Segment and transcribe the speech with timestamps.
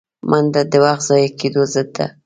[0.29, 2.05] منډه د وخت ضایع کېدو ضد ده